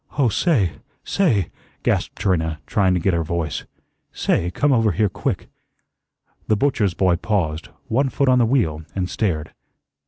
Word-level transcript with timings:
"Oh, 0.17 0.29
say 0.29 0.71
say," 1.03 1.51
gasped 1.83 2.15
Trina, 2.17 2.59
trying 2.65 2.95
to 2.95 2.99
get 2.99 3.13
her 3.13 3.23
voice, 3.23 3.65
"say, 4.11 4.49
come 4.49 4.73
over 4.73 4.93
here 4.93 5.09
quick." 5.09 5.47
The 6.47 6.57
butcher's 6.57 6.95
boy 6.95 7.17
paused, 7.17 7.69
one 7.87 8.09
foot 8.09 8.27
on 8.27 8.39
the 8.39 8.47
wheel, 8.47 8.81
and 8.95 9.07
stared. 9.07 9.53